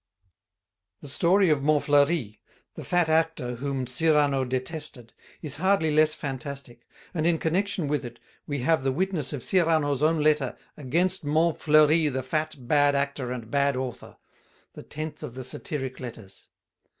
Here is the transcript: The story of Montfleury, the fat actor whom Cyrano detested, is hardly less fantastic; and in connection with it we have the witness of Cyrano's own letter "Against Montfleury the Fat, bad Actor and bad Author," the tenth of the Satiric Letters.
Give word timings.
The 1.01 1.07
story 1.07 1.49
of 1.49 1.61
Montfleury, 1.61 2.39
the 2.73 2.83
fat 2.83 3.07
actor 3.07 3.57
whom 3.57 3.85
Cyrano 3.85 4.43
detested, 4.43 5.13
is 5.43 5.57
hardly 5.57 5.91
less 5.91 6.15
fantastic; 6.15 6.87
and 7.13 7.27
in 7.27 7.37
connection 7.37 7.87
with 7.87 8.03
it 8.03 8.17
we 8.47 8.61
have 8.61 8.83
the 8.83 8.91
witness 8.91 9.31
of 9.31 9.43
Cyrano's 9.43 10.01
own 10.01 10.23
letter 10.23 10.57
"Against 10.75 11.23
Montfleury 11.23 12.11
the 12.11 12.23
Fat, 12.23 12.55
bad 12.67 12.95
Actor 12.95 13.31
and 13.31 13.51
bad 13.51 13.77
Author," 13.77 14.17
the 14.73 14.81
tenth 14.81 15.21
of 15.21 15.35
the 15.35 15.43
Satiric 15.43 15.99
Letters. 15.99 16.47